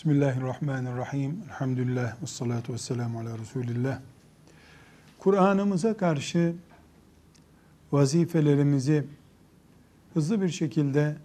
Bismillahirrahmanirrahim. 0.00 1.42
Elhamdülillah 1.46 2.22
ve 2.22 2.26
salatu 2.26 2.72
ve 2.72 2.78
selamu 2.78 3.20
ala 3.20 3.38
Resulillah. 3.38 4.00
Kur'an'ımıza 5.18 5.96
karşı 5.96 6.54
vazifelerimizi 7.92 9.04
hızlı 10.14 10.42
bir 10.42 10.48
şekilde 10.48 11.16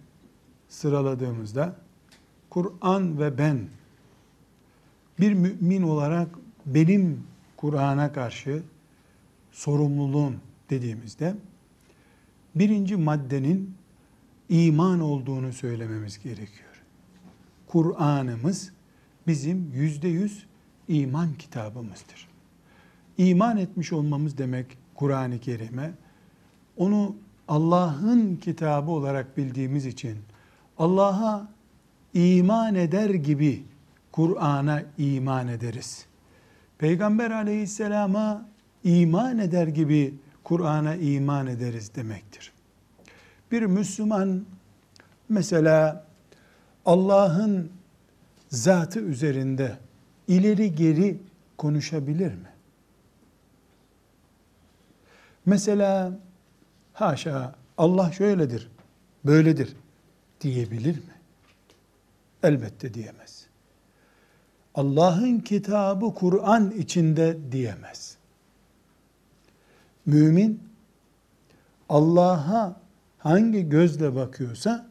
sıraladığımızda 0.68 1.76
Kur'an 2.50 3.18
ve 3.18 3.38
ben 3.38 3.68
bir 5.20 5.32
mümin 5.32 5.82
olarak 5.82 6.28
benim 6.66 7.24
Kur'an'a 7.56 8.12
karşı 8.12 8.62
sorumluluğum 9.52 10.34
dediğimizde 10.70 11.34
birinci 12.54 12.96
maddenin 12.96 13.74
iman 14.48 15.00
olduğunu 15.00 15.52
söylememiz 15.52 16.18
gerekiyor. 16.18 16.75
Kur'an'ımız 17.66 18.72
bizim 19.26 19.72
yüzde 19.74 20.08
yüz 20.08 20.46
iman 20.88 21.34
kitabımızdır. 21.34 22.28
İman 23.18 23.56
etmiş 23.56 23.92
olmamız 23.92 24.38
demek 24.38 24.78
Kur'an-ı 24.94 25.38
Kerim'e, 25.38 25.92
onu 26.76 27.16
Allah'ın 27.48 28.36
kitabı 28.36 28.90
olarak 28.90 29.36
bildiğimiz 29.36 29.86
için 29.86 30.18
Allah'a 30.78 31.48
iman 32.14 32.74
eder 32.74 33.10
gibi 33.10 33.64
Kur'an'a 34.12 34.82
iman 34.98 35.48
ederiz. 35.48 36.06
Peygamber 36.78 37.30
aleyhisselama 37.30 38.48
iman 38.84 39.38
eder 39.38 39.66
gibi 39.66 40.14
Kur'an'a 40.44 40.94
iman 40.94 41.46
ederiz 41.46 41.94
demektir. 41.94 42.52
Bir 43.52 43.62
Müslüman 43.62 44.44
mesela 45.28 46.06
Allah'ın 46.86 47.72
zatı 48.48 49.00
üzerinde 49.00 49.78
ileri 50.28 50.74
geri 50.74 51.18
konuşabilir 51.56 52.32
mi? 52.32 52.48
Mesela 55.46 56.18
haşa 56.92 57.54
Allah 57.78 58.12
şöyledir, 58.12 58.70
böyledir 59.24 59.76
diyebilir 60.40 60.96
mi? 60.96 61.14
Elbette 62.42 62.94
diyemez. 62.94 63.46
Allah'ın 64.74 65.38
kitabı 65.38 66.14
Kur'an 66.14 66.70
içinde 66.70 67.52
diyemez. 67.52 68.16
Mümin 70.06 70.62
Allah'a 71.88 72.80
hangi 73.18 73.68
gözle 73.68 74.14
bakıyorsa 74.14 74.86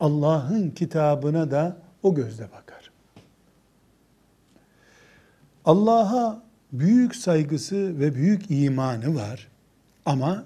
Allah'ın 0.00 0.70
kitabına 0.70 1.50
da 1.50 1.76
o 2.02 2.14
gözle 2.14 2.44
bakar. 2.44 2.90
Allah'a 5.64 6.42
büyük 6.72 7.16
saygısı 7.16 8.00
ve 8.00 8.14
büyük 8.14 8.50
imanı 8.50 9.14
var 9.14 9.48
ama 10.06 10.44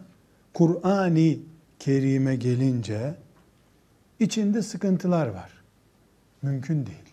Kur'an-ı 0.54 1.36
Kerim'e 1.78 2.36
gelince 2.36 3.14
içinde 4.20 4.62
sıkıntılar 4.62 5.26
var. 5.26 5.50
Mümkün 6.42 6.86
değil. 6.86 7.10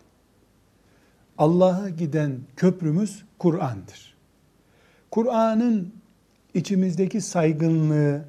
Allah'a 1.38 1.90
giden 1.90 2.40
köprümüz 2.56 3.24
Kur'an'dır. 3.40 4.18
Kur'an'ın 5.12 5.94
içimizdeki 6.54 7.22
saygınlığı, 7.22 8.26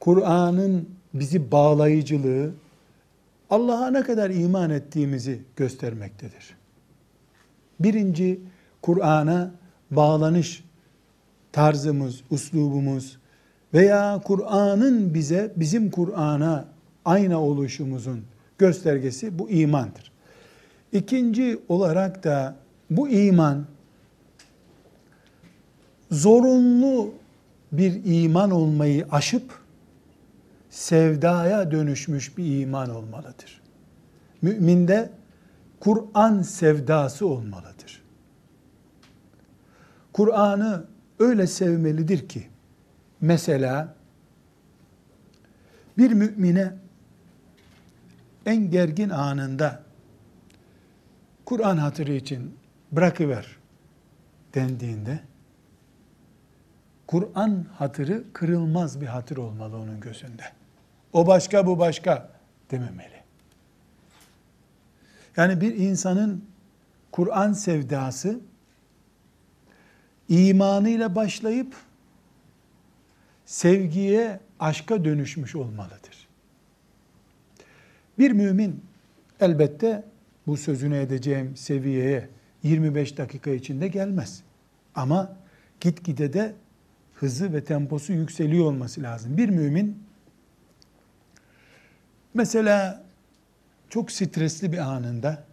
Kur'an'ın 0.00 0.88
bizi 1.14 1.52
bağlayıcılığı 1.52 2.52
Allah'a 3.50 3.90
ne 3.90 4.02
kadar 4.02 4.30
iman 4.30 4.70
ettiğimizi 4.70 5.42
göstermektedir. 5.56 6.56
Birinci, 7.80 8.40
Kur'an'a 8.82 9.50
bağlanış 9.90 10.64
tarzımız, 11.52 12.20
uslubumuz 12.30 13.18
veya 13.74 14.20
Kur'an'ın 14.24 15.14
bize, 15.14 15.52
bizim 15.56 15.90
Kur'an'a 15.90 16.64
ayna 17.04 17.42
oluşumuzun 17.42 18.24
göstergesi 18.58 19.38
bu 19.38 19.50
imandır. 19.50 20.12
İkinci 20.92 21.60
olarak 21.68 22.24
da 22.24 22.56
bu 22.90 23.08
iman 23.08 23.66
zorunlu 26.10 27.14
bir 27.72 28.00
iman 28.04 28.50
olmayı 28.50 29.06
aşıp 29.10 29.59
sevdaya 30.70 31.70
dönüşmüş 31.70 32.38
bir 32.38 32.60
iman 32.60 32.90
olmalıdır. 32.90 33.60
Müminde 34.42 35.10
Kur'an 35.80 36.42
sevdası 36.42 37.26
olmalıdır. 37.26 38.02
Kur'an'ı 40.12 40.84
öyle 41.18 41.46
sevmelidir 41.46 42.28
ki 42.28 42.48
mesela 43.20 43.94
bir 45.98 46.12
mümine 46.12 46.74
en 48.46 48.70
gergin 48.70 49.10
anında 49.10 49.82
Kur'an 51.44 51.76
hatırı 51.76 52.12
için 52.12 52.56
bırakıver 52.92 53.56
dendiğinde 54.54 55.20
Kur'an 57.06 57.66
hatırı 57.78 58.24
kırılmaz 58.32 59.00
bir 59.00 59.06
hatır 59.06 59.36
olmalı 59.36 59.76
onun 59.76 60.00
gözünde. 60.00 60.59
O 61.12 61.26
başka 61.26 61.66
bu 61.66 61.78
başka 61.78 62.30
dememeli. 62.70 63.20
Yani 65.36 65.60
bir 65.60 65.74
insanın 65.74 66.44
Kur'an 67.12 67.52
sevdası 67.52 68.40
imanıyla 70.28 71.14
başlayıp 71.14 71.74
sevgiye, 73.46 74.40
aşka 74.60 75.04
dönüşmüş 75.04 75.56
olmalıdır. 75.56 76.28
Bir 78.18 78.30
mümin 78.30 78.84
elbette 79.40 80.04
bu 80.46 80.56
sözünü 80.56 80.96
edeceğim 80.96 81.56
seviyeye 81.56 82.28
25 82.62 83.18
dakika 83.18 83.50
içinde 83.50 83.88
gelmez. 83.88 84.42
Ama 84.94 85.36
gitgide 85.80 86.32
de 86.32 86.54
hızı 87.14 87.52
ve 87.52 87.64
temposu 87.64 88.12
yükseliyor 88.12 88.64
olması 88.64 89.02
lazım. 89.02 89.36
Bir 89.36 89.48
mümin 89.48 90.02
mesela 92.34 93.02
çok 93.88 94.12
stresli 94.12 94.72
bir 94.72 94.78
anında 94.78 95.44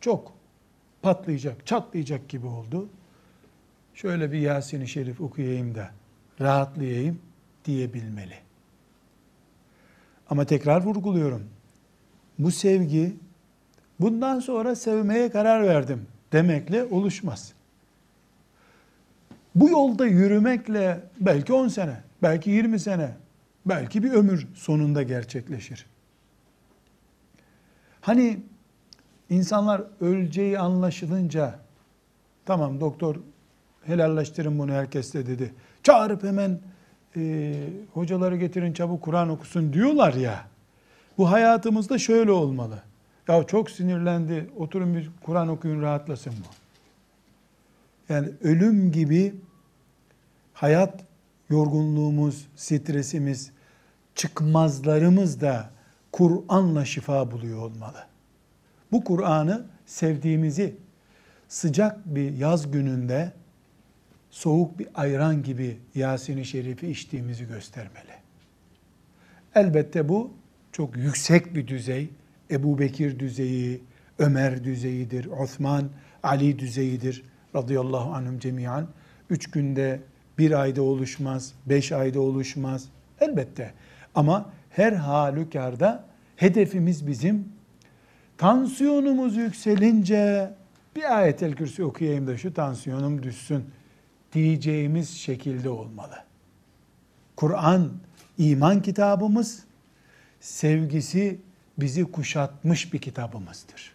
çok 0.00 0.32
patlayacak, 1.02 1.66
çatlayacak 1.66 2.28
gibi 2.28 2.46
oldu. 2.46 2.88
Şöyle 3.94 4.32
bir 4.32 4.38
Yasin-i 4.38 4.88
Şerif 4.88 5.20
okuyayım 5.20 5.74
da 5.74 5.90
rahatlayayım 6.40 7.18
diyebilmeli. 7.64 8.34
Ama 10.30 10.44
tekrar 10.44 10.82
vurguluyorum. 10.82 11.42
Bu 12.38 12.50
sevgi 12.50 13.16
bundan 14.00 14.40
sonra 14.40 14.76
sevmeye 14.76 15.30
karar 15.30 15.66
verdim 15.66 16.06
demekle 16.32 16.84
oluşmaz. 16.84 17.52
Bu 19.54 19.70
yolda 19.70 20.06
yürümekle 20.06 21.00
belki 21.20 21.52
10 21.52 21.68
sene, 21.68 22.00
belki 22.22 22.50
20 22.50 22.80
sene, 22.80 23.10
belki 23.66 24.02
bir 24.02 24.12
ömür 24.12 24.46
sonunda 24.54 25.02
gerçekleşir. 25.02 25.86
Hani 28.00 28.40
insanlar 29.30 29.82
öleceği 30.00 30.58
anlaşılınca 30.58 31.58
tamam 32.44 32.80
doktor 32.80 33.16
helallaştırın 33.84 34.58
bunu 34.58 34.72
herkesle 34.72 35.26
dedi. 35.26 35.54
Çağırıp 35.82 36.22
hemen 36.22 36.60
e, 37.16 37.54
hocaları 37.94 38.36
getirin 38.36 38.72
çabuk 38.72 39.02
Kur'an 39.02 39.28
okusun 39.28 39.72
diyorlar 39.72 40.14
ya. 40.14 40.46
Bu 41.18 41.30
hayatımızda 41.30 41.98
şöyle 41.98 42.32
olmalı. 42.32 42.82
Ya 43.28 43.44
çok 43.44 43.70
sinirlendi 43.70 44.50
oturun 44.56 44.94
bir 44.94 45.10
Kur'an 45.22 45.48
okuyun 45.48 45.82
rahatlasın 45.82 46.32
bu. 46.32 46.48
Yani 48.12 48.28
ölüm 48.42 48.92
gibi 48.92 49.34
hayat 50.54 51.04
yorgunluğumuz, 51.50 52.46
stresimiz, 52.56 53.52
çıkmazlarımız 54.16 55.40
da 55.40 55.70
Kur'an'la 56.12 56.84
şifa 56.84 57.30
buluyor 57.30 57.58
olmalı. 57.58 58.04
Bu 58.92 59.04
Kur'an'ı 59.04 59.66
sevdiğimizi 59.86 60.76
sıcak 61.48 62.06
bir 62.06 62.32
yaz 62.32 62.70
gününde 62.70 63.32
soğuk 64.30 64.78
bir 64.78 64.88
ayran 64.94 65.42
gibi 65.42 65.78
Yasin-i 65.94 66.44
Şerif'i 66.44 66.88
içtiğimizi 66.88 67.46
göstermeli. 67.46 68.12
Elbette 69.54 70.08
bu 70.08 70.32
çok 70.72 70.96
yüksek 70.96 71.54
bir 71.54 71.66
düzey. 71.66 72.10
Ebu 72.50 72.78
Bekir 72.78 73.18
düzeyi, 73.18 73.82
Ömer 74.18 74.64
düzeyidir, 74.64 75.26
Osman, 75.26 75.88
Ali 76.22 76.58
düzeyidir 76.58 77.24
radıyallahu 77.54 78.12
anhum 78.14 78.38
cemiyan. 78.38 78.86
Üç 79.30 79.50
günde 79.50 80.00
bir 80.38 80.60
ayda 80.60 80.82
oluşmaz, 80.82 81.52
beş 81.66 81.92
ayda 81.92 82.20
oluşmaz. 82.20 82.88
Elbette. 83.20 83.72
Ama 84.16 84.50
her 84.70 84.92
halükarda 84.92 86.04
hedefimiz 86.36 87.06
bizim 87.06 87.56
Tansiyonumuz 88.38 89.36
yükselince 89.36 90.54
bir 90.96 91.16
ayetel 91.18 91.52
kürsü 91.52 91.84
okuyayım 91.84 92.26
da 92.26 92.38
şu 92.38 92.54
tansiyonum 92.54 93.22
düşsün 93.22 93.64
diyeceğimiz 94.32 95.10
şekilde 95.10 95.68
olmalı. 95.68 96.16
Kur'an 97.36 97.92
iman 98.38 98.82
kitabımız, 98.82 99.64
sevgisi 100.40 101.40
bizi 101.78 102.04
kuşatmış 102.04 102.92
bir 102.92 102.98
kitabımızdır. 102.98 103.92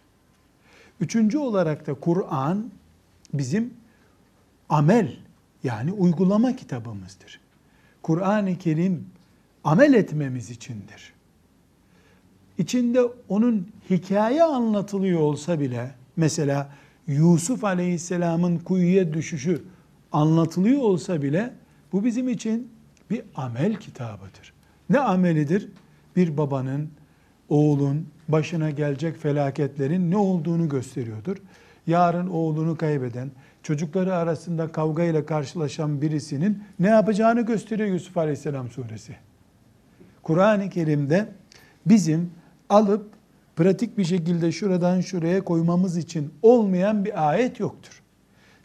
Üçüncü 1.00 1.38
olarak 1.38 1.86
da 1.86 1.94
Kur'an 1.94 2.70
bizim 3.34 3.74
amel 4.68 5.16
yani 5.64 5.92
uygulama 5.92 6.56
kitabımızdır. 6.56 7.40
Kur'an-ı 8.02 8.58
Kerim 8.58 9.06
amel 9.64 9.92
etmemiz 9.92 10.50
içindir. 10.50 11.12
İçinde 12.58 13.00
onun 13.28 13.68
hikaye 13.90 14.42
anlatılıyor 14.42 15.20
olsa 15.20 15.60
bile 15.60 15.94
mesela 16.16 16.70
Yusuf 17.06 17.64
Aleyhisselam'ın 17.64 18.58
kuyuya 18.58 19.14
düşüşü 19.14 19.62
anlatılıyor 20.12 20.82
olsa 20.82 21.22
bile 21.22 21.54
bu 21.92 22.04
bizim 22.04 22.28
için 22.28 22.68
bir 23.10 23.22
amel 23.34 23.76
kitabıdır. 23.76 24.52
Ne 24.90 24.98
amelidir? 24.98 25.68
Bir 26.16 26.36
babanın, 26.36 26.90
oğlun 27.48 28.06
başına 28.28 28.70
gelecek 28.70 29.16
felaketlerin 29.16 30.10
ne 30.10 30.16
olduğunu 30.16 30.68
gösteriyordur. 30.68 31.36
Yarın 31.86 32.28
oğlunu 32.28 32.76
kaybeden, 32.76 33.30
çocukları 33.62 34.14
arasında 34.14 34.72
kavga 34.72 35.02
ile 35.02 35.26
karşılaşan 35.26 36.02
birisinin 36.02 36.62
ne 36.78 36.88
yapacağını 36.88 37.40
gösteriyor 37.40 37.88
Yusuf 37.88 38.16
Aleyhisselam 38.16 38.70
suresi. 38.70 39.16
Kur'an-ı 40.22 40.70
Kerim'de 40.70 41.28
bizim 41.86 42.30
alıp 42.68 43.10
pratik 43.56 43.98
bir 43.98 44.04
şekilde 44.04 44.52
şuradan 44.52 45.00
şuraya 45.00 45.44
koymamız 45.44 45.96
için 45.96 46.32
olmayan 46.42 47.04
bir 47.04 47.28
ayet 47.28 47.60
yoktur. 47.60 48.02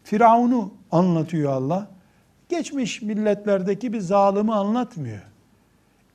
Firavun'u 0.03 0.73
anlatıyor 0.91 1.51
Allah. 1.51 1.87
Geçmiş 2.49 3.01
milletlerdeki 3.01 3.93
bir 3.93 3.99
zalimi 3.99 4.53
anlatmıyor. 4.53 5.21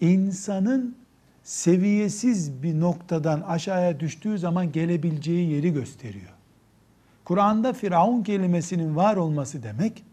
İnsanın 0.00 0.97
seviyesiz 1.44 2.62
bir 2.62 2.81
noktadan 2.81 3.41
aşağıya 3.41 4.00
düştüğü 4.00 4.39
zaman 4.39 4.73
gelebileceği 4.73 5.50
yeri 5.50 5.73
gösteriyor. 5.73 6.33
Kur'an'da 7.25 7.73
Firavun 7.73 8.23
kelimesinin 8.23 8.97
var 8.97 9.17
olması 9.17 9.62
demek, 9.62 10.05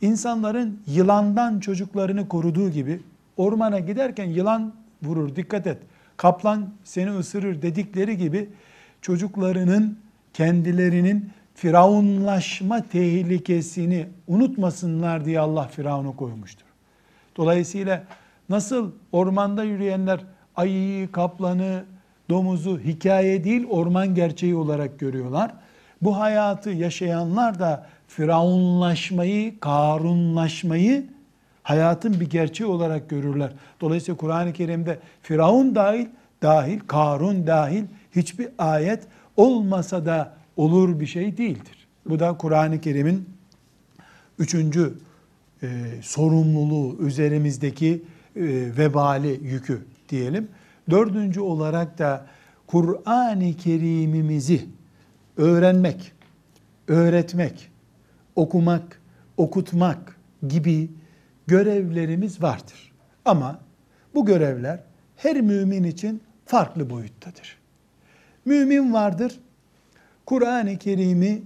insanların 0.00 0.80
yılandan 0.86 1.60
çocuklarını 1.60 2.28
koruduğu 2.28 2.70
gibi 2.70 3.00
ormana 3.42 3.78
giderken 3.78 4.24
yılan 4.24 4.72
vurur 5.02 5.36
dikkat 5.36 5.66
et, 5.66 5.78
kaplan 6.16 6.68
seni 6.84 7.10
ısırır 7.10 7.62
dedikleri 7.62 8.16
gibi 8.16 8.48
çocuklarının 9.00 9.98
kendilerinin 10.34 11.30
firavunlaşma 11.54 12.82
tehlikesini 12.82 14.06
unutmasınlar 14.26 15.24
diye 15.24 15.40
Allah 15.40 15.68
Firavun'u 15.68 16.16
koymuştur. 16.16 16.66
Dolayısıyla 17.36 18.04
nasıl 18.48 18.90
ormanda 19.12 19.64
yürüyenler 19.64 20.20
ayıyı, 20.56 21.12
kaplanı, 21.12 21.84
domuzu 22.30 22.80
hikaye 22.80 23.44
değil 23.44 23.66
orman 23.70 24.14
gerçeği 24.14 24.54
olarak 24.54 24.98
görüyorlar. 24.98 25.54
Bu 26.02 26.20
hayatı 26.20 26.70
yaşayanlar 26.70 27.58
da 27.58 27.86
firavunlaşmayı, 28.08 29.60
karunlaşmayı 29.60 31.06
hayatın 31.62 32.20
bir 32.20 32.30
gerçeği 32.30 32.70
olarak 32.70 33.10
görürler. 33.10 33.52
Dolayısıyla 33.80 34.16
Kur'an-ı 34.16 34.52
Kerim'de 34.52 34.98
Firavun 35.22 35.74
dahil, 35.74 36.06
dahil, 36.42 36.80
Karun 36.86 37.46
dahil 37.46 37.84
hiçbir 38.16 38.48
ayet 38.58 39.02
olmasa 39.36 40.06
da 40.06 40.34
olur 40.56 41.00
bir 41.00 41.06
şey 41.06 41.36
değildir. 41.36 41.86
Bu 42.06 42.20
da 42.20 42.36
Kur'an-ı 42.36 42.80
Kerim'in 42.80 43.28
üçüncü 44.38 44.94
e, 45.62 45.68
sorumluluğu, 46.02 46.96
üzerimizdeki 47.00 48.02
e, 48.36 48.42
vebali 48.78 49.40
yükü 49.42 49.82
diyelim. 50.08 50.48
Dördüncü 50.90 51.40
olarak 51.40 51.98
da 51.98 52.26
Kur'an-ı 52.66 53.56
Kerim'imizi 53.56 54.66
öğrenmek, 55.36 56.12
öğretmek, 56.88 57.70
okumak, 58.36 59.00
okutmak 59.36 60.16
gibi 60.48 60.90
görevlerimiz 61.46 62.42
vardır. 62.42 62.92
Ama 63.24 63.60
bu 64.14 64.26
görevler 64.26 64.80
her 65.16 65.40
mümin 65.40 65.84
için 65.84 66.22
farklı 66.46 66.90
boyuttadır. 66.90 67.58
Mümin 68.44 68.92
vardır, 68.92 69.40
Kur'an-ı 70.26 70.78
Kerim'i 70.78 71.42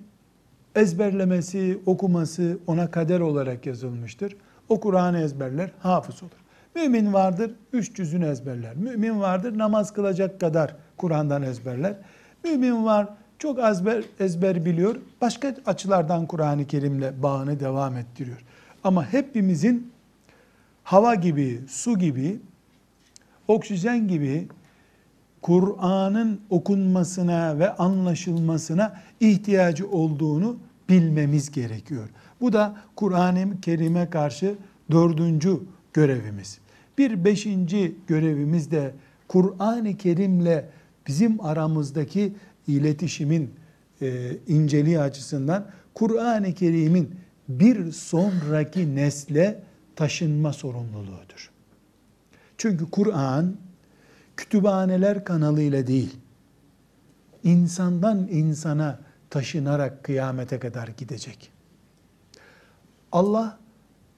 ezberlemesi, 0.75 1.79
okuması 1.87 2.59
ona 2.67 2.91
kader 2.91 3.21
olarak 3.21 3.67
yazılmıştır. 3.67 4.37
O 4.69 4.81
Kur'an'ı 4.81 5.21
ezberler, 5.21 5.71
hafız 5.79 6.23
olur. 6.23 6.33
Mümin 6.75 7.13
vardır, 7.13 7.51
üç 7.73 7.97
cüzünü 7.97 8.27
ezberler. 8.27 8.77
Mümin 8.77 9.21
vardır, 9.21 9.59
namaz 9.59 9.93
kılacak 9.93 10.41
kadar 10.41 10.77
Kur'an'dan 10.97 11.43
ezberler. 11.43 11.97
Mümin 12.45 12.85
var, 12.85 13.09
çok 13.39 13.59
ezber, 13.59 14.05
ezber 14.21 14.65
biliyor. 14.65 14.97
Başka 15.21 15.55
açılardan 15.67 16.27
Kur'an-ı 16.27 16.67
Kerim'le 16.67 17.23
bağını 17.23 17.61
devam 17.61 17.97
ettiriyor. 17.97 18.45
Ama 18.87 19.13
hepimizin 19.13 19.93
hava 20.85 21.15
gibi, 21.15 21.61
su 21.69 21.99
gibi, 21.99 22.39
oksijen 23.49 24.09
gibi 24.09 24.49
Kur'an'ın 25.43 26.41
okunmasına 26.51 27.59
ve 27.59 27.75
anlaşılmasına 27.75 29.01
ihtiyacı 29.21 29.91
olduğunu 29.91 30.57
bilmemiz 30.89 31.51
gerekiyor. 31.51 32.09
Bu 32.41 32.53
da 32.53 32.77
Kur'an-ı 32.97 33.61
Kerim'e 33.61 34.11
karşı 34.11 34.55
dördüncü 34.91 35.61
görevimiz. 35.93 36.59
Bir 36.99 37.25
beşinci 37.25 37.95
görevimiz 38.07 38.71
de 38.71 38.95
Kur'an-ı 39.29 39.97
Kerim'le 39.97 40.65
bizim 41.07 41.45
aramızdaki 41.45 42.33
iletişimin 42.69 43.51
e, 44.03 44.37
inceliği 44.49 45.01
açısından 45.01 45.67
Kur'an-ı 45.95 46.55
Kerim'in 46.55 47.26
bir 47.49 47.93
sonraki 47.93 48.97
nesle 48.97 49.63
taşınma 49.97 50.53
sorumluluğudur. 50.53 51.51
Çünkü 52.59 52.91
Kur'an 52.91 53.57
kütüphaneler 54.37 55.25
kanalıyla 55.25 55.87
değil, 55.87 56.17
insandan 57.45 58.29
insana 58.31 58.99
taşınarak 59.31 60.05
kıyamete 60.05 60.59
kadar 60.59 60.89
gidecek. 60.89 61.53
Allah 63.13 63.59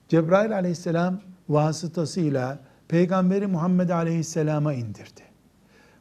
Cebrail 0.08 0.54
aleyhisselam 0.54 1.20
vasıtasıyla 1.49 2.58
Peygamberi 2.88 3.47
Muhammed 3.47 3.90
aleyhisselama 3.90 4.75
indirdi. 4.75 5.23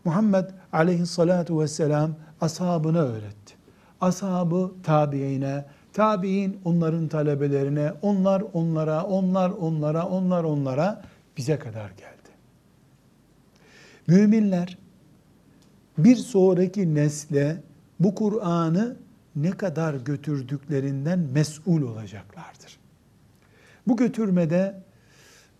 Muhammed 0.05 0.46
aleyhissalatu 0.74 1.62
vesselam 1.62 2.15
ashabına 2.41 3.00
öğretti. 3.00 3.53
Ashabı 4.01 4.72
tabiine, 4.84 5.65
tabi'in 5.98 6.60
onların 6.66 7.08
talebelerine, 7.08 7.94
onlar 8.01 8.44
onlara, 8.54 9.04
onlar 9.04 9.50
onlara, 9.50 10.06
onlar 10.06 10.44
onlara 10.44 11.04
bize 11.38 11.60
kadar 11.60 11.89
geldi. 11.89 12.30
Müminler 14.08 14.77
bir 15.98 16.16
sonraki 16.16 16.96
nesle 16.96 17.63
bu 18.00 18.16
Kur'an'ı 18.16 18.98
ne 19.36 19.51
kadar 19.51 19.94
götürdüklerinden 19.94 21.20
mesul 21.20 21.82
olacaklardır. 21.82 22.77
Bu 23.88 23.98
götürmede 23.98 24.84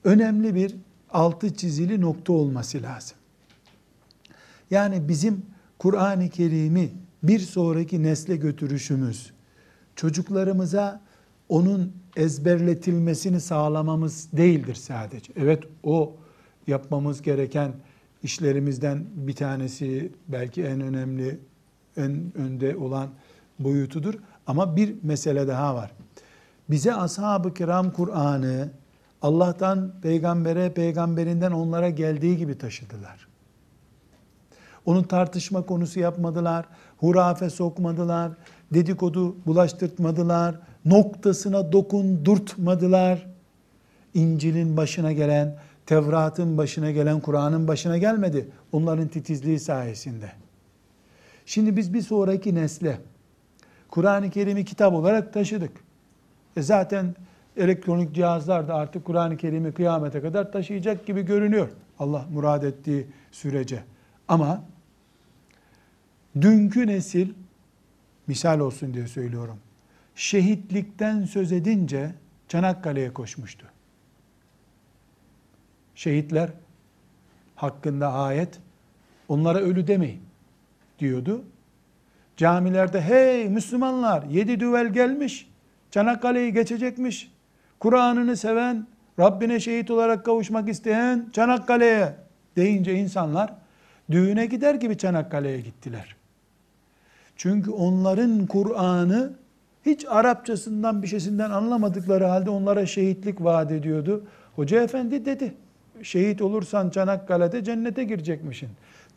önemli 0.03 0.56
bir 0.56 0.75
altı 1.10 1.56
çizili 1.56 2.01
nokta 2.01 2.34
olması 2.34 2.82
lazım. 2.82 3.17
Yani 4.72 5.10
bizim 5.10 5.46
Kur'an-ı 5.77 6.29
Kerim'i 6.29 6.89
bir 7.24 7.39
sonraki 7.39 8.03
nesle 8.03 8.36
götürüşümüz, 8.36 9.37
çocuklarımıza 9.98 11.01
onun 11.50 11.94
ezberletilmesini 12.16 13.42
sağlamamız 13.42 14.30
değildir 14.34 14.75
sadece. 14.75 15.34
Evet 15.36 15.63
o 15.84 16.16
yapmamız 16.68 17.22
gereken 17.22 17.72
işlerimizden 18.24 19.06
bir 19.16 19.36
tanesi 19.36 20.12
belki 20.27 20.63
en 20.63 20.82
önemli, 20.82 21.39
en 21.98 22.38
önde 22.38 22.75
olan 22.75 23.10
boyutudur. 23.60 24.13
Ama 24.48 24.75
bir 24.75 24.96
mesele 25.04 25.48
daha 25.48 25.75
var. 25.75 25.92
Bize 26.70 26.94
ashab-ı 26.94 27.54
kiram 27.54 27.92
Kur'an'ı 27.92 28.70
Allah'tan 29.22 29.94
peygambere, 30.01 30.74
peygamberinden 30.74 31.51
onlara 31.51 31.89
geldiği 31.89 32.38
gibi 32.38 32.58
taşıdılar. 32.58 33.27
Onu 34.86 35.08
tartışma 35.08 35.62
konusu 35.62 36.00
yapmadılar, 36.00 36.66
hurafe 36.98 37.50
sokmadılar, 37.50 38.32
dedikodu 38.74 39.36
bulaştırtmadılar, 39.45 40.55
noktasına 40.86 41.71
dokundurtmadılar. 41.71 43.27
İncil'in 44.13 44.77
başına 44.77 45.12
gelen, 45.12 45.55
Tevrat'ın 45.86 46.57
başına 46.57 46.91
gelen, 46.91 47.19
Kur'an'ın 47.19 47.67
başına 47.67 47.97
gelmedi. 47.97 48.50
Onların 48.71 49.07
titizliği 49.07 49.59
sayesinde. 49.59 50.31
Şimdi 51.45 51.77
biz 51.77 51.93
bir 51.93 52.01
sonraki 52.01 52.55
nesle 52.55 52.97
Kur'an-ı 53.89 54.29
Kerim'i 54.29 54.65
kitap 54.65 54.93
olarak 54.93 55.33
taşıdık. 55.33 55.71
E 56.57 56.62
zaten 56.62 57.15
elektronik 57.57 58.15
cihazlar 58.15 58.67
da 58.67 58.75
artık 58.75 59.05
Kur'an-ı 59.05 59.38
Kerim'i 59.38 59.71
kıyamete 59.71 60.21
kadar 60.21 60.51
taşıyacak 60.51 61.05
gibi 61.05 61.21
görünüyor. 61.21 61.69
Allah 62.00 62.25
murad 62.33 62.63
ettiği 62.63 63.07
sürece. 63.31 63.83
Ama 64.27 64.63
dünkü 66.41 66.88
nesil 66.88 67.29
misal 68.27 68.60
olsun 68.60 68.93
diye 68.93 69.07
söylüyorum. 69.07 69.60
Şehitlikten 70.15 71.25
söz 71.25 71.51
edince 71.51 72.12
Çanakkale'ye 72.48 73.13
koşmuştu. 73.13 73.65
Şehitler 75.96 76.50
hakkında 77.55 78.13
ayet 78.13 78.60
onlara 79.27 79.60
ölü 79.60 79.88
demeyin 79.88 80.22
diyordu. 81.00 81.43
Camilerde 82.38 83.01
hey 83.01 83.50
Müslümanlar 83.50 84.24
yedi 84.24 84.60
düvel 84.60 84.93
gelmiş. 84.93 85.50
Çanakkale'yi 85.91 86.53
geçecekmiş. 86.53 87.31
Kur'an'ını 87.79 88.38
seven, 88.38 88.88
Rabbine 89.19 89.60
şehit 89.60 89.91
olarak 89.91 90.25
kavuşmak 90.25 90.69
isteyen 90.69 91.29
Çanakkale'ye 91.34 92.15
deyince 92.55 92.93
insanlar 92.93 93.53
düğüne 94.12 94.46
gider 94.46 94.75
gibi 94.75 94.98
Çanakkale'ye 94.98 95.62
gittiler. 95.62 96.16
Çünkü 97.38 97.72
onların 97.72 98.46
Kur'an'ı 98.46 99.34
hiç 99.86 100.06
Arapçasından 100.06 101.03
bir 101.03 101.08
şeysinden 101.08 101.50
anlamadıkları 101.50 102.25
halde 102.25 102.50
onlara 102.50 102.86
şehitlik 102.86 103.44
vaat 103.44 103.72
ediyordu. 103.72 104.24
Hoca 104.56 104.84
efendi 104.84 105.25
dedi, 105.25 105.53
şehit 106.03 106.41
olursan 106.41 106.89
Çanakkale'de 106.89 107.63
cennete 107.63 108.03
girecekmişsin. 108.03 108.70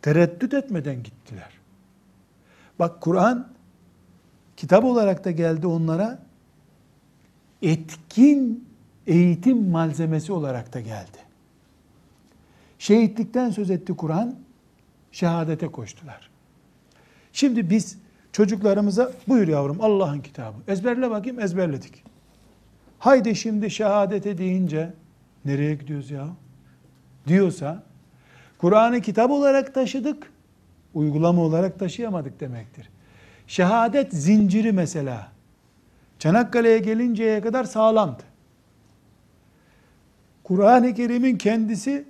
Tereddüt 0.02 0.54
etmeden 0.54 1.02
gittiler. 1.02 1.50
Bak 2.78 3.00
Kur'an 3.00 3.48
kitap 4.56 4.84
olarak 4.84 5.24
da 5.24 5.30
geldi 5.30 5.66
onlara. 5.66 6.18
Etkin 7.62 8.68
eğitim 9.06 9.70
malzemesi 9.70 10.32
olarak 10.32 10.74
da 10.74 10.80
geldi. 10.80 11.18
Şehitlikten 12.78 13.50
söz 13.50 13.70
etti 13.70 13.96
Kur'an, 13.96 14.34
şehadete 15.12 15.68
koştular. 15.68 16.30
Şimdi 17.32 17.70
biz 17.70 17.98
çocuklarımıza 18.32 19.12
buyur 19.28 19.48
yavrum 19.48 19.78
Allah'ın 19.80 20.20
kitabı. 20.20 20.56
Ezberle 20.68 21.10
bakayım 21.10 21.40
ezberledik. 21.40 22.04
Haydi 22.98 23.36
şimdi 23.36 23.70
şehadete 23.70 24.38
deyince 24.38 24.92
nereye 25.44 25.74
gidiyoruz 25.74 26.10
ya? 26.10 26.28
Diyorsa 27.26 27.82
Kur'an'ı 28.58 29.00
kitap 29.00 29.30
olarak 29.30 29.74
taşıdık, 29.74 30.32
uygulama 30.94 31.42
olarak 31.42 31.78
taşıyamadık 31.78 32.40
demektir. 32.40 32.90
Şehadet 33.46 34.12
zinciri 34.12 34.72
mesela 34.72 35.28
Çanakkale'ye 36.18 36.78
gelinceye 36.78 37.40
kadar 37.40 37.64
sağlamdı. 37.64 38.22
Kur'an-ı 40.44 40.94
Kerim'in 40.94 41.38
kendisi 41.38 42.04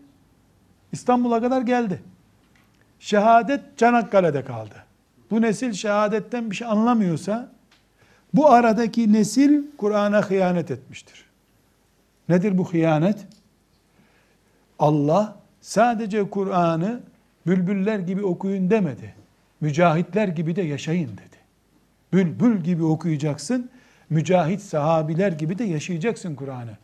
İstanbul'a 0.93 1.41
kadar 1.41 1.63
geldi. 1.63 2.03
Şehadet 2.99 3.79
Çanakkale'de 3.79 4.45
kaldı. 4.45 4.85
Bu 5.31 5.43
nesil 5.43 5.73
şehadetten 5.73 6.51
bir 6.51 6.57
şey 6.57 6.69
anlamıyorsa 6.69 7.53
bu 8.35 8.51
aradaki 8.51 9.13
nesil 9.13 9.63
Kur'an'a 9.79 10.23
hıyanet 10.23 10.71
etmiştir. 10.71 11.25
Nedir 12.29 12.59
bu 12.59 12.73
hıyanet? 12.73 13.19
Allah 14.79 15.37
sadece 15.61 16.31
Kur'an'ı 16.31 17.01
bülbüller 17.47 17.99
gibi 17.99 18.25
okuyun 18.25 18.71
demedi. 18.71 19.15
Mücahitler 19.61 20.29
gibi 20.29 20.57
de 20.57 20.63
yaşayın 20.63 21.09
dedi. 21.09 21.37
Bülbül 22.13 22.61
gibi 22.61 22.85
okuyacaksın, 22.85 23.71
mücahit 24.11 24.63
sahabiler 24.63 25.33
gibi 25.33 25.59
de 25.59 25.65
yaşayacaksın 25.65 26.35
Kur'an'ı. 26.35 26.77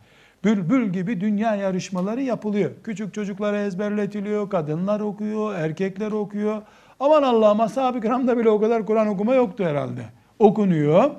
Bülbül 0.45 0.93
gibi 0.93 1.21
dünya 1.21 1.55
yarışmaları 1.55 2.23
yapılıyor. 2.23 2.71
Küçük 2.85 3.15
çocuklara 3.15 3.63
ezberletiliyor, 3.63 4.51
kadınlar 4.51 5.01
okuyor, 5.01 5.55
erkekler 5.55 6.13
okuyor. 6.13 6.63
Aman 7.01 7.23
Allah'ım 7.23 7.61
ashab-ı 7.61 8.01
kiramda 8.01 8.39
bile 8.39 8.51
o 8.51 8.61
kadar 8.61 8.87
Kur'an 8.87 9.09
okuma 9.09 9.35
yoktu 9.35 9.65
herhalde. 9.65 10.05
Okunuyor. 10.39 11.11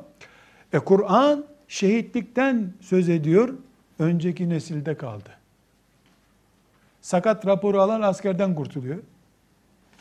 E 0.74 0.80
Kur'an 0.80 1.46
şehitlikten 1.68 2.74
söz 2.82 3.10
ediyor. 3.10 3.54
Önceki 4.00 4.50
nesilde 4.50 4.96
kaldı. 4.96 5.30
Sakat 7.02 7.48
raporu 7.48 7.82
alan 7.82 8.02
askerden 8.02 8.56
kurtuluyor. 8.56 8.98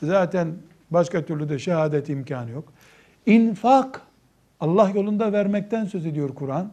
Zaten 0.03 0.55
başka 0.91 1.25
türlü 1.25 1.49
de 1.49 1.59
şehadet 1.59 2.09
imkanı 2.09 2.51
yok. 2.51 2.73
İnfak, 3.27 4.03
Allah 4.61 4.91
yolunda 4.95 5.33
vermekten 5.33 5.85
söz 5.85 6.07
ediyor 6.07 6.35
Kur'an. 6.35 6.71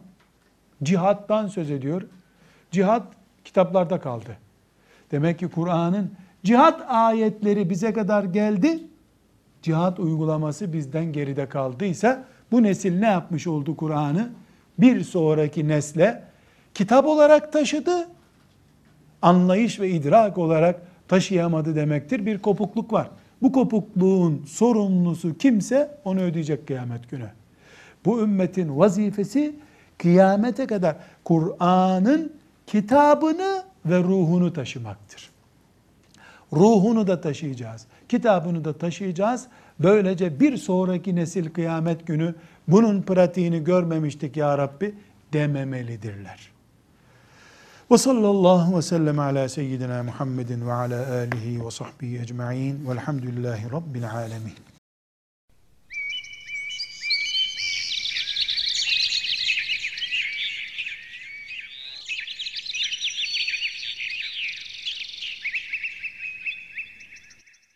Cihattan 0.82 1.46
söz 1.46 1.70
ediyor. 1.70 2.02
Cihat 2.70 3.02
kitaplarda 3.44 4.00
kaldı. 4.00 4.36
Demek 5.10 5.38
ki 5.38 5.48
Kur'an'ın 5.48 6.12
cihat 6.44 6.84
ayetleri 6.88 7.70
bize 7.70 7.92
kadar 7.92 8.24
geldi. 8.24 8.80
Cihat 9.64 9.98
uygulaması 9.98 10.72
bizden 10.72 11.12
geride 11.12 11.48
kaldıysa 11.48 12.24
bu 12.52 12.62
nesil 12.62 12.98
ne 12.98 13.06
yapmış 13.06 13.46
oldu 13.46 13.76
Kur'an'ı? 13.76 14.30
Bir 14.78 15.04
sonraki 15.04 15.68
nesle 15.68 16.22
kitap 16.74 17.06
olarak 17.06 17.52
taşıdı. 17.52 18.08
Anlayış 19.22 19.80
ve 19.80 19.90
idrak 19.90 20.38
olarak 20.38 20.80
taşıyamadı 21.08 21.76
demektir. 21.76 22.26
Bir 22.26 22.38
kopukluk 22.38 22.92
var. 22.92 23.10
Bu 23.42 23.52
kopukluğun 23.52 24.44
sorumlusu 24.46 25.38
kimse 25.38 25.98
onu 26.04 26.20
ödeyecek 26.20 26.66
kıyamet 26.66 27.10
günü. 27.10 27.28
Bu 28.04 28.22
ümmetin 28.22 28.78
vazifesi 28.78 29.56
kıyamete 29.98 30.66
kadar 30.66 30.96
Kur'an'ın 31.24 32.32
kitabını 32.66 33.62
ve 33.86 33.98
ruhunu 33.98 34.52
taşımaktır. 34.52 35.30
Ruhunu 36.52 37.06
da 37.06 37.20
taşıyacağız. 37.20 37.86
Kitabını 38.14 38.64
da 38.64 38.72
taşıyacağız. 38.72 39.46
Böylece 39.78 40.40
bir 40.40 40.56
sonraki 40.56 41.16
nesil 41.16 41.50
kıyamet 41.50 42.06
günü 42.06 42.34
bunun 42.68 43.02
pratiğini 43.02 43.64
görmemiştik 43.64 44.36
ya 44.36 44.58
Rabbi 44.58 44.94
dememelidirler. 45.32 46.50
Ve 47.90 47.98
sallallahu 47.98 48.76
ve 48.76 48.82
sellem 48.82 49.18
ala 49.18 49.48
seyyidina 49.48 50.02
Muhammedin 50.02 50.66
ve 50.66 50.72
ala 50.72 51.12
alihi 51.12 51.66
ve 51.66 51.70
sahbihi 51.70 52.18
ecma'in 52.18 52.88
velhamdülillahi 52.88 53.72
rabbil 53.72 54.10
alemin. 54.10 54.73